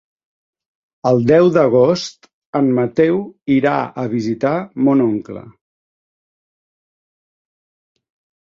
[1.09, 2.25] El deu d'agost
[2.61, 3.21] en Mateu
[3.57, 4.55] irà a visitar
[4.89, 5.45] mon oncle.